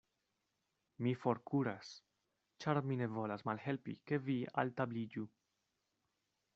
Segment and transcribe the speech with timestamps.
[1.07, 1.91] Mi forkuras;
[2.65, 5.29] ĉar mi ne volas malhelpi, ke vi altabliĝu.